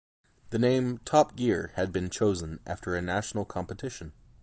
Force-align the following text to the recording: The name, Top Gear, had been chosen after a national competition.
The 0.49 0.57
name, 0.57 0.97
Top 1.05 1.35
Gear, 1.35 1.73
had 1.75 1.91
been 1.93 2.09
chosen 2.09 2.59
after 2.65 2.95
a 2.95 3.03
national 3.03 3.45
competition. 3.45 4.13